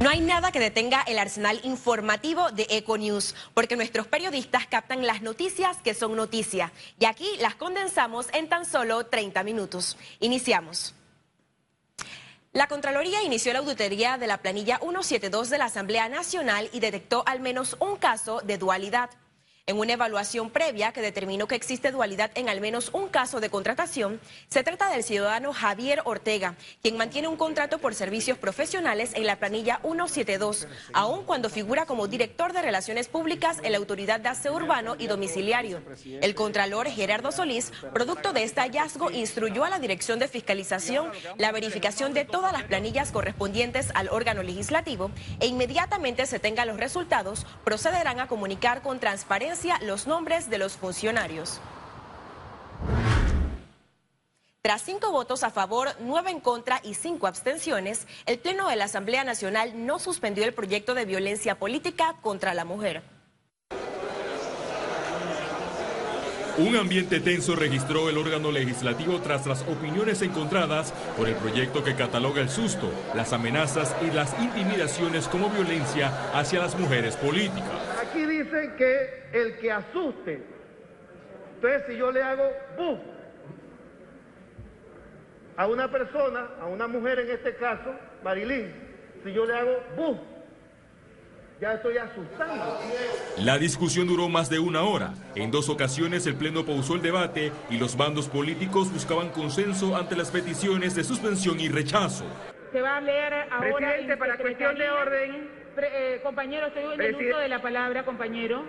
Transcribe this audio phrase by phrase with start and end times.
[0.00, 5.22] No hay nada que detenga el arsenal informativo de Econews, porque nuestros periodistas captan las
[5.22, 9.96] noticias que son noticias y aquí las condensamos en tan solo 30 minutos.
[10.20, 10.94] Iniciamos.
[12.52, 17.24] La Contraloría inició la auditoría de la planilla 172 de la Asamblea Nacional y detectó
[17.26, 19.10] al menos un caso de dualidad.
[19.66, 23.48] En una evaluación previa que determinó que existe dualidad en al menos un caso de
[23.48, 24.20] contratación,
[24.50, 29.36] se trata del ciudadano Javier Ortega, quien mantiene un contrato por servicios profesionales en la
[29.36, 34.52] planilla 172, aun cuando figura como director de Relaciones Públicas en la Autoridad de Aseo
[34.52, 35.80] Urbano y Domiciliario.
[36.04, 41.52] El contralor Gerardo Solís, producto de este hallazgo, instruyó a la Dirección de Fiscalización la
[41.52, 45.10] verificación de todas las planillas correspondientes al órgano legislativo
[45.40, 50.72] e inmediatamente se tengan los resultados, procederán a comunicar con transparencia los nombres de los
[50.72, 51.60] funcionarios.
[54.62, 58.86] Tras cinco votos a favor, nueve en contra y cinco abstenciones, el Pleno de la
[58.86, 63.02] Asamblea Nacional no suspendió el proyecto de violencia política contra la mujer.
[66.56, 71.94] Un ambiente tenso registró el órgano legislativo tras las opiniones encontradas por el proyecto que
[71.94, 77.93] cataloga el susto, las amenazas y las intimidaciones como violencia hacia las mujeres políticas.
[78.44, 80.42] Dicen que el que asuste,
[81.54, 82.98] entonces si yo le hago ¡buf!
[85.56, 88.70] a una persona, a una mujer en este caso, Marilyn,
[89.24, 90.18] si yo le hago ¡buf!
[91.58, 92.80] Ya estoy asustando.
[93.38, 95.14] La discusión duró más de una hora.
[95.36, 100.16] En dos ocasiones el Pleno pausó el debate y los bandos políticos buscaban consenso ante
[100.16, 102.24] las peticiones de suspensión y rechazo.
[102.72, 103.76] Se va a leer ahora...
[103.76, 105.63] Presidente, para cuestión de orden...
[105.76, 108.64] Eh, compañero, estoy en el uso de la palabra, compañero.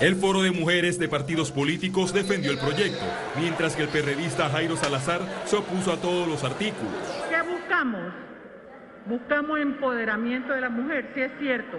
[0.00, 3.04] El foro de mujeres de partidos políticos defendió el proyecto,
[3.36, 6.92] mientras que el perredista Jairo Salazar se opuso a todos los artículos.
[7.28, 8.12] ¿Qué buscamos?
[9.06, 11.78] Buscamos empoderamiento de la mujer, sí es cierto,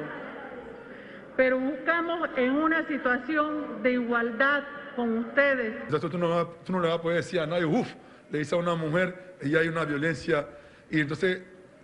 [1.38, 4.64] pero buscamos en una situación de igualdad
[4.98, 5.76] con ustedes.
[5.84, 7.88] Entonces tú no, tú no le vas a poder decir a nadie, uff,
[8.32, 10.48] le dice a una mujer y hay una violencia,
[10.90, 11.42] y entonces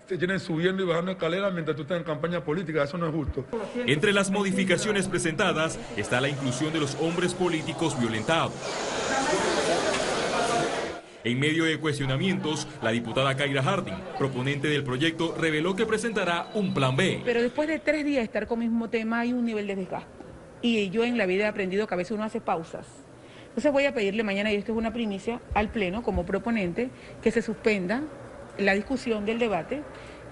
[0.07, 2.83] te tienen subiendo y bajando escaleras mientras tú estás en campaña política.
[2.83, 3.45] Eso no es justo.
[3.87, 8.53] Entre las modificaciones presentadas está la inclusión de los hombres políticos violentados.
[11.23, 16.71] En medio de cuestionamientos, la diputada Kaira Harding, proponente del proyecto, reveló que presentará un
[16.71, 17.23] plan B.
[17.25, 19.75] Pero después de tres días de estar con el mismo tema hay un nivel de
[19.75, 20.07] desgaste.
[20.61, 22.85] Y yo en la vida he aprendido que a veces uno hace pausas.
[23.55, 26.89] Entonces voy a pedirle mañana, y esto es una primicia, al Pleno como proponente,
[27.23, 28.01] que se suspenda
[28.57, 29.81] la discusión del debate,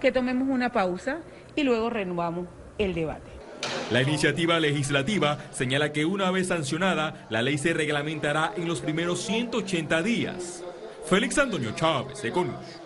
[0.02, 1.20] que tomemos una pausa
[1.56, 2.48] y luego renovamos
[2.78, 3.32] el debate.
[3.92, 9.22] La iniciativa legislativa señala que una vez sancionada, la ley se reglamentará en los primeros
[9.22, 10.62] 180 días.
[11.06, 12.83] Félix Antonio Chávez, Econius.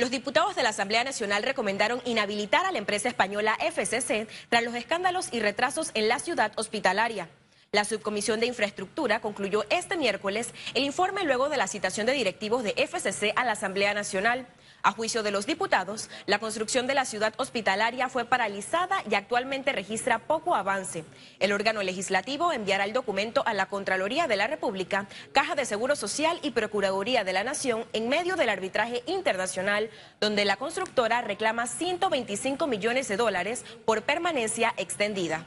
[0.00, 4.74] Los diputados de la Asamblea Nacional recomendaron inhabilitar a la empresa española FCC tras los
[4.74, 7.28] escándalos y retrasos en la ciudad hospitalaria.
[7.70, 12.64] La Subcomisión de Infraestructura concluyó este miércoles el informe luego de la citación de directivos
[12.64, 14.46] de FCC a la Asamblea Nacional.
[14.82, 19.72] A juicio de los diputados, la construcción de la ciudad hospitalaria fue paralizada y actualmente
[19.72, 21.04] registra poco avance.
[21.38, 25.96] El órgano legislativo enviará el documento a la Contraloría de la República, Caja de Seguro
[25.96, 31.66] Social y Procuraduría de la Nación en medio del arbitraje internacional, donde la constructora reclama
[31.66, 35.44] 125 millones de dólares por permanencia extendida.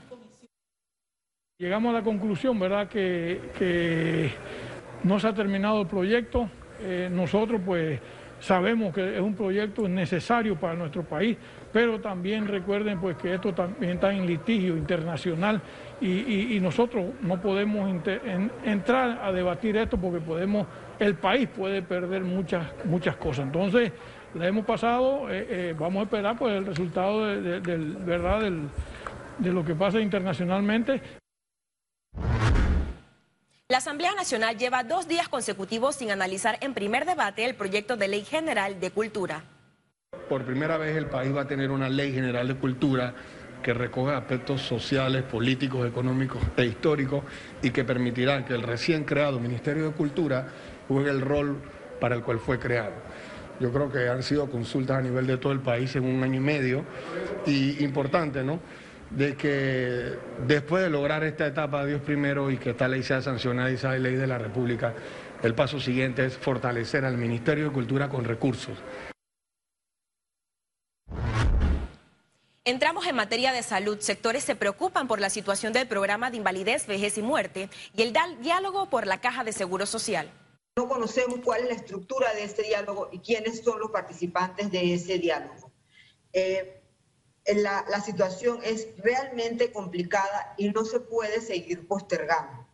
[1.58, 4.32] Llegamos a la conclusión, ¿verdad?, que,
[5.04, 6.50] no se ha terminado el proyecto.
[6.80, 8.00] Eh, nosotros, pues,
[8.44, 11.38] sabemos que es un proyecto necesario para nuestro país,
[11.72, 15.62] pero también recuerden, pues, que esto también está en litigio internacional
[16.02, 17.90] y, nosotros no podemos
[18.66, 20.68] entrar a debatir esto porque podemos,
[21.00, 23.46] el país puede perder muchas, muchas cosas.
[23.46, 23.92] Entonces,
[24.36, 28.42] le hemos pasado, eh, eh, vamos a esperar, pues, el resultado del, ¿verdad?,
[29.38, 31.23] de lo que pasa internacionalmente.
[33.74, 38.08] La Asamblea Nacional lleva dos días consecutivos sin analizar en primer debate el proyecto de
[38.08, 39.46] ley general de cultura.
[40.30, 43.16] Por primera vez el país va a tener una ley general de cultura
[43.64, 47.24] que recoge aspectos sociales, políticos, económicos e históricos
[47.64, 50.50] y que permitirá que el recién creado Ministerio de Cultura
[50.88, 51.60] juegue el rol
[52.00, 52.94] para el cual fue creado.
[53.60, 56.36] Yo creo que han sido consultas a nivel de todo el país en un año
[56.36, 56.86] y medio
[57.48, 58.60] y importante, ¿no?
[59.16, 60.18] De que
[60.48, 63.92] después de lograr esta etapa, Dios primero, y que esta ley sea sancionada y sea
[63.94, 64.94] ley de la República,
[65.44, 68.78] el paso siguiente es fortalecer al Ministerio de Cultura con recursos.
[72.66, 74.00] Entramos en materia de salud.
[74.00, 78.14] Sectores se preocupan por la situación del programa de invalidez, vejez y muerte y el
[78.42, 80.32] diálogo por la caja de seguro social.
[80.78, 84.94] No conocemos cuál es la estructura de ese diálogo y quiénes son los participantes de
[84.94, 85.72] ese diálogo.
[86.32, 86.83] Eh,
[87.46, 92.66] la, la, situación es realmente complicada y no se puede seguir postergando.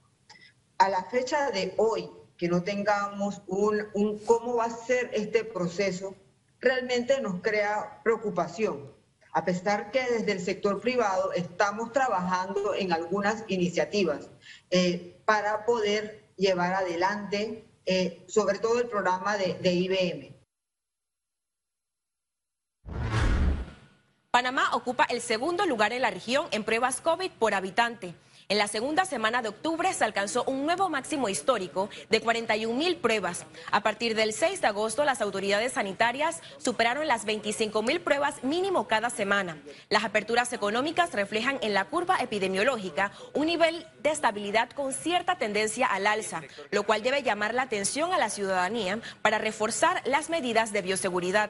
[0.78, 5.44] A la fecha de hoy, que no tengamos un, un cómo va a ser este
[5.44, 6.16] proceso,
[6.60, 9.00] realmente nos crea preocupación
[9.32, 14.30] a pesar que desde el sector privado estamos trabajando en algunas iniciativas
[14.72, 20.39] eh, para poder llevar adelante, eh, sobre todo el programa de, de IBM.
[24.32, 28.14] Panamá ocupa el segundo lugar en la región en pruebas COVID por habitante.
[28.48, 32.98] En la segunda semana de octubre se alcanzó un nuevo máximo histórico de 41 mil
[32.98, 33.48] pruebas.
[33.72, 38.88] A partir del 6 de agosto, las autoridades sanitarias superaron las 25 mil pruebas mínimo
[38.88, 39.58] cada semana.
[39.90, 45.88] Las aperturas económicas reflejan en la curva epidemiológica un nivel de estabilidad con cierta tendencia
[45.88, 50.72] al alza, lo cual debe llamar la atención a la ciudadanía para reforzar las medidas
[50.72, 51.50] de bioseguridad.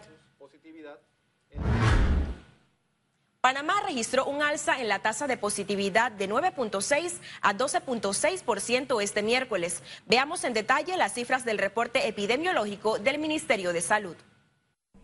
[3.41, 9.81] Panamá registró un alza en la tasa de positividad de 9.6 a 12.6% este miércoles.
[10.07, 14.17] Veamos en detalle las cifras del reporte epidemiológico del Ministerio de Salud.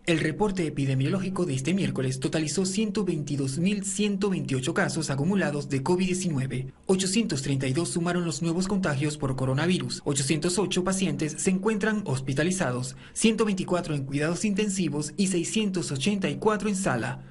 [0.05, 6.73] El reporte epidemiológico de este miércoles totalizó 122.128 casos acumulados de COVID-19.
[6.87, 10.01] 832 sumaron los nuevos contagios por coronavirus.
[10.03, 17.23] 808 pacientes se encuentran hospitalizados, 124 en cuidados intensivos y 684 en sala.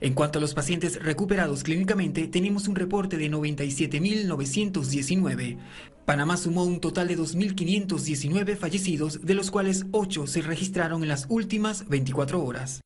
[0.00, 5.58] En cuanto a los pacientes recuperados clínicamente, tenemos un reporte de 97.919.
[6.06, 11.26] Panamá sumó un total de 2.519 fallecidos, de los cuales 8 se registraron en las
[11.28, 12.80] últimas 24 horas.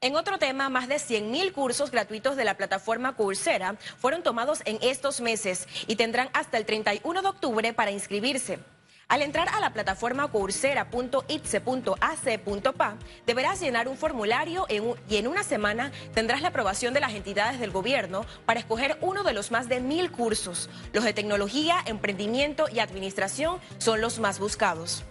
[0.00, 4.78] En otro tema, más de 100.000 cursos gratuitos de la plataforma Coursera fueron tomados en
[4.82, 8.60] estos meses y tendrán hasta el 31 de octubre para inscribirse.
[9.10, 16.42] Al entrar a la plataforma coursera.itse.ac.pa, deberás llenar un formulario y en una semana tendrás
[16.42, 20.10] la aprobación de las entidades del gobierno para escoger uno de los más de mil
[20.10, 20.68] cursos.
[20.92, 25.06] Los de tecnología, emprendimiento y administración son los más buscados.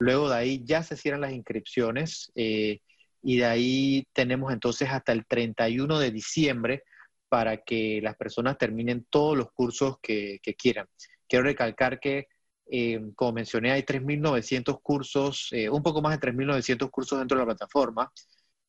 [0.00, 2.80] Luego de ahí ya se cierran las inscripciones eh,
[3.22, 6.82] y de ahí tenemos entonces hasta el 31 de diciembre
[7.28, 10.88] para que las personas terminen todos los cursos que quieran.
[11.28, 12.26] Quiero recalcar que
[12.68, 17.42] eh, como mencioné, hay 3.900 cursos, eh, un poco más de 3.900 cursos dentro de
[17.42, 18.12] la plataforma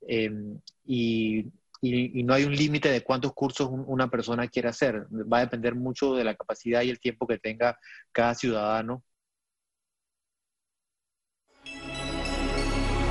[0.08, 0.32] eh,
[0.86, 1.46] y,
[1.80, 5.06] no hay un límite de cuántos cursos una persona quiere hacer.
[5.12, 7.78] Va a depender mucho de la capacidad y el tiempo que tenga
[8.12, 9.04] cada ciudadano.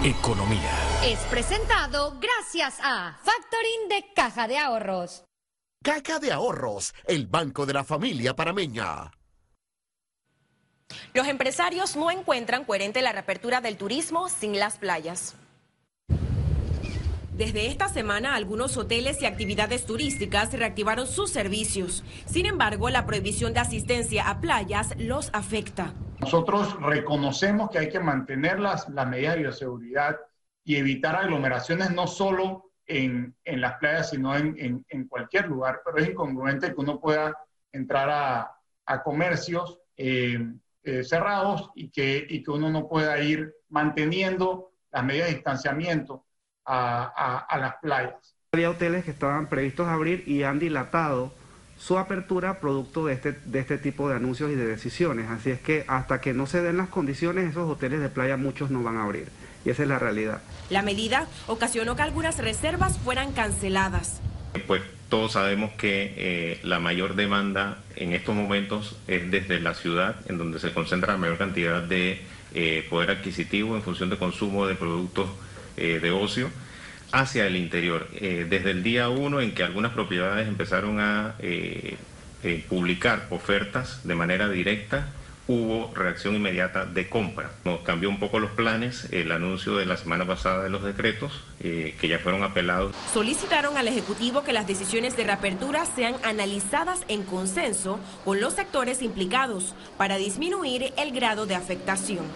[0.04, 0.72] Economía.
[1.04, 5.24] Es presentado gracias a Factoring de Caja de Ahorros.
[5.82, 9.12] Caja de Ahorros, el banco de la familia parameña.
[11.14, 15.36] Los empresarios no encuentran coherente la reapertura del turismo sin las playas.
[17.36, 22.02] Desde esta semana, algunos hoteles y actividades turísticas reactivaron sus servicios.
[22.24, 25.92] Sin embargo, la prohibición de asistencia a playas los afecta.
[26.20, 30.16] Nosotros reconocemos que hay que mantener las, medidas de bioseguridad
[30.64, 35.82] y evitar aglomeraciones no solo en, las playas, sino en, cualquier lugar.
[35.84, 37.36] Pero es incongruente que uno pueda
[37.70, 38.08] entrar
[38.86, 40.38] a, comercios eh,
[40.86, 46.24] eh, cerrados y que, y que uno no pueda ir manteniendo las medidas de distanciamiento
[46.64, 48.36] a, a, las playas.
[48.52, 51.32] Había hoteles que estaban previstos a abrir y han dilatado
[51.76, 55.28] su apertura producto de este, de este tipo de anuncios y de decisiones.
[55.28, 58.70] Así es que hasta que no se den las condiciones, esos hoteles de playa muchos
[58.70, 59.28] no van a abrir.
[59.64, 60.40] Y esa es la realidad.
[60.70, 64.20] La medida ocasionó que algunas reservas fueran canceladas.
[64.68, 70.16] Pues todos sabemos que eh, la mayor demanda en estos momentos es desde la ciudad,
[70.28, 72.20] en donde se concentra la mayor cantidad de
[72.54, 75.28] eh, poder adquisitivo en función de consumo de productos
[75.76, 76.50] eh, de ocio,
[77.12, 78.08] hacia el interior.
[78.10, 81.36] desde el día uno en que algunas propiedades empezaron a
[82.68, 85.06] publicar ofertas de manera directa,
[85.48, 87.52] hubo reacción inmediata de compra.
[87.64, 91.32] Nos cambió un poco los planes el anuncio de la semana pasada de los decretos,
[91.60, 92.94] eh, que ya fueron apelados.
[93.12, 99.02] Solicitaron al Ejecutivo que las decisiones de reapertura sean analizadas en consenso con los sectores
[99.02, 102.26] implicados para disminuir el grado de afectación.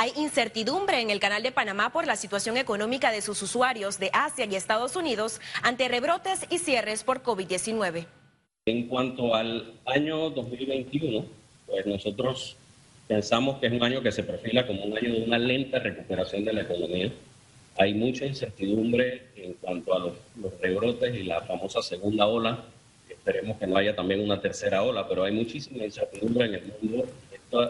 [0.00, 4.10] Hay incertidumbre en el Canal de Panamá por la situación económica de sus usuarios de
[4.12, 8.06] Asia y Estados Unidos ante rebrotes y cierres por COVID-19.
[8.68, 11.24] En cuanto al año 2021,
[11.66, 12.56] pues nosotros
[13.08, 16.44] Pensamos que es un año que se perfila como un año de una lenta recuperación
[16.44, 17.10] de la economía.
[17.78, 20.12] Hay mucha incertidumbre en cuanto a los,
[20.60, 22.64] rebrotes y la famosa segunda ola.
[23.08, 27.06] Esperemos que no haya también una tercera ola, pero hay muchísima incertidumbre en el mundo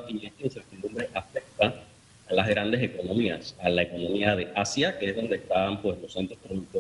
[0.08, 1.82] y esta incertidumbre afecta
[2.28, 6.12] a las grandes economías, a la economía de Asia, que es donde están pues, los
[6.12, 6.77] centros productores,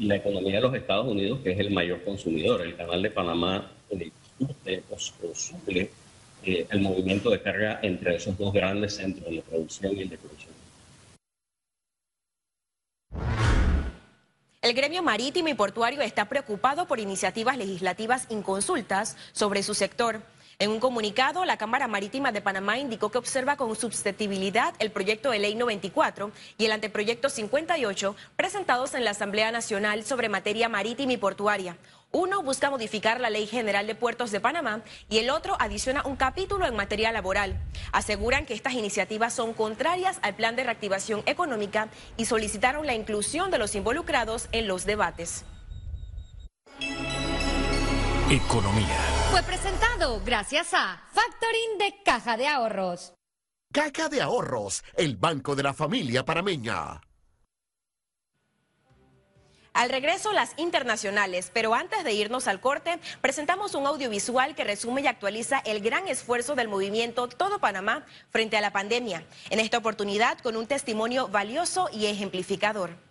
[0.00, 2.62] la economía de los Estados Unidos, que es el mayor consumidor.
[2.62, 4.98] El canal de Panamá discute o,
[5.34, 5.90] suple
[6.44, 10.50] eh, el movimiento de carga entre esos dos grandes centros, de producción y de producción.
[14.62, 20.20] El gremio marítimo y portuario está preocupado por iniciativas legislativas inconsultas sobre su sector.
[20.60, 25.30] En un comunicado, la Cámara Marítima de Panamá indicó que observa con susceptibilidad el proyecto
[25.30, 31.14] de ley 94 y el anteproyecto 58 presentados en la Asamblea Nacional sobre materia marítima
[31.14, 31.78] y portuaria.
[32.12, 36.16] Uno busca modificar la Ley General de Puertos de Panamá y el otro adiciona un
[36.16, 37.58] capítulo en materia laboral.
[37.92, 41.88] Aseguran que estas iniciativas son contrarias al plan de reactivación económica
[42.18, 45.46] y solicitaron la inclusión de los involucrados en los debates.
[48.28, 49.09] Economía.
[49.30, 53.14] Fue presentado gracias a Factoring de Caja de Ahorros.
[53.72, 57.00] Caja de Ahorros, el banco de la familia parameña.
[59.72, 65.02] Al regreso, las internacionales, pero antes de irnos al corte, presentamos un audiovisual que resume
[65.02, 69.24] y actualiza el gran esfuerzo del movimiento Todo Panamá frente a la pandemia.
[69.50, 73.09] En esta oportunidad, con un testimonio valioso y ejemplificador.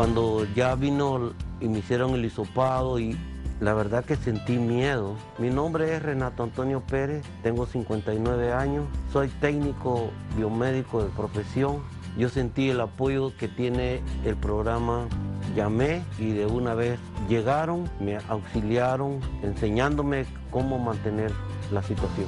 [0.00, 3.18] Cuando ya vino y me hicieron el hisopado y
[3.60, 5.14] la verdad que sentí miedo.
[5.36, 11.82] Mi nombre es Renato Antonio Pérez, tengo 59 años, soy técnico biomédico de profesión.
[12.16, 15.06] Yo sentí el apoyo que tiene el programa
[15.54, 21.30] Llamé y de una vez llegaron, me auxiliaron enseñándome cómo mantener
[21.70, 22.26] la situación.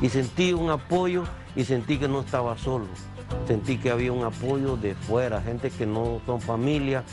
[0.00, 1.22] Y sentí un apoyo
[1.54, 2.86] y sentí que no estaba solo
[3.46, 7.04] sentí que había un apoyo de fuera, gente que no son familia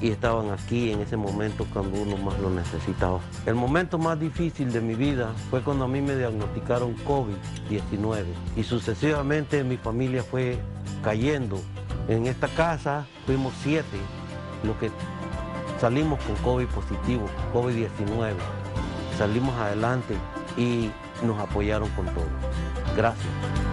[0.00, 3.20] y estaban aquí en ese momento cuando uno más lo necesitaba.
[3.46, 8.24] El momento más difícil de mi vida fue cuando a mí me diagnosticaron COVID-19
[8.56, 10.58] y sucesivamente mi familia fue
[11.02, 11.58] cayendo.
[12.08, 13.98] En esta casa fuimos siete
[14.62, 14.90] los que
[15.80, 18.34] salimos con COVID positivo, COVID-19.
[19.18, 20.14] Salimos adelante
[20.56, 20.90] y
[21.24, 22.28] nos apoyaron con todo.
[22.96, 23.65] Gracias.